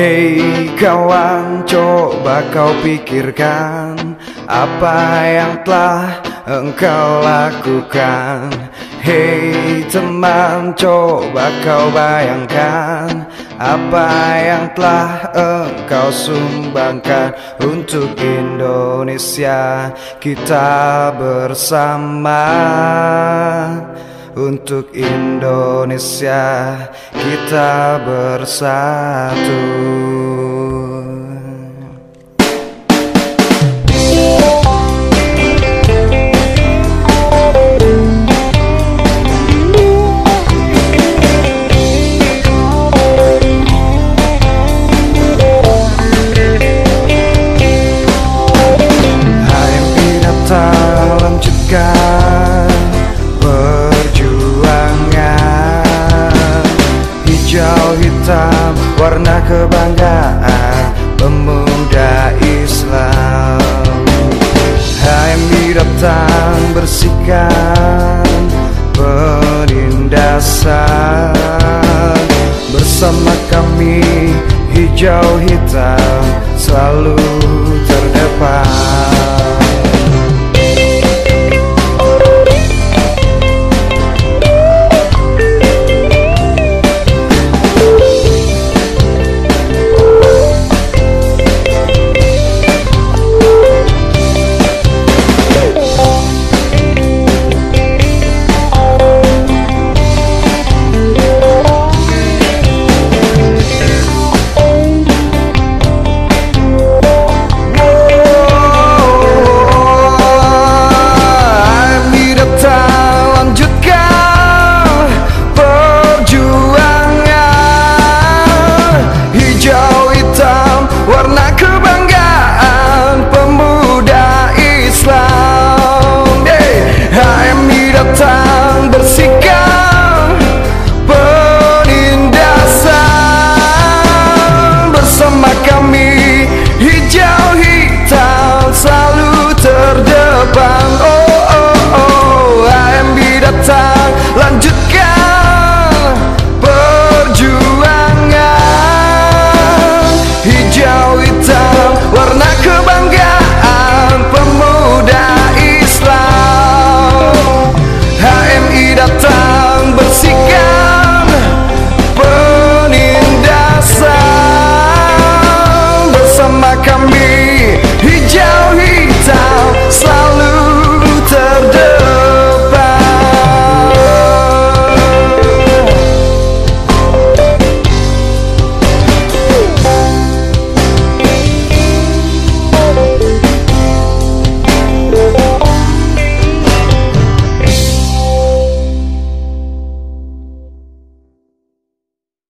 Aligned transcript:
Hei 0.00 0.64
kawan, 0.80 1.68
coba 1.68 2.40
kau 2.48 2.72
pikirkan 2.80 4.16
apa 4.48 4.96
yang 5.28 5.60
telah 5.60 6.24
engkau 6.48 7.20
lakukan. 7.20 8.48
Hei 9.04 9.84
teman, 9.92 10.72
coba 10.72 11.52
kau 11.60 11.92
bayangkan 11.92 13.28
apa 13.60 14.08
yang 14.40 14.72
telah 14.72 15.36
engkau 15.36 16.08
sumbangkan 16.08 17.36
untuk 17.60 18.16
Indonesia 18.16 19.92
kita 20.16 21.12
bersama. 21.12 22.48
Untuk 24.40 24.96
Indonesia 24.96 26.40
kita 27.12 28.00
bersatu. 28.00 29.60
Ayo 51.80 52.09
atau 57.90 57.98
hitam 57.98 58.70
Warna 59.02 59.42
kebanggaan 59.50 60.94
pemuda 61.18 62.30
Islam. 62.38 63.58
HMI 65.02 65.74
datang 65.74 66.70
bersihkan 66.70 68.46
penindasan. 68.94 70.70
Bersama 72.70 73.34
kami 73.50 74.06
hijau 74.70 75.42
hitam 75.42 76.22
selalu 76.54 77.18